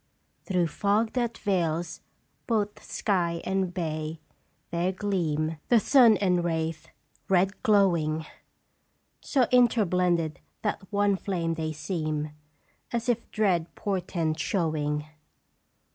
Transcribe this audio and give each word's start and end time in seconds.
"Through 0.45 0.65
fog 0.65 1.13
that 1.13 1.37
veils 1.37 2.01
both 2.47 2.83
sky 2.83 3.39
and 3.45 3.71
bay 3.71 4.19
there 4.71 4.91
gleam 4.91 5.57
The 5.69 5.79
sun 5.79 6.17
and 6.17 6.43
wraith, 6.43 6.87
red 7.29 7.61
glowing; 7.61 8.25
So 9.19 9.43
interblended 9.51 10.37
that 10.63 10.81
one 10.91 11.17
flame 11.17 11.53
they 11.53 11.71
seem 11.71 12.31
As 12.91 13.09
if 13.09 13.29
dread 13.29 13.75
portent 13.75 14.39
showing. 14.39 15.05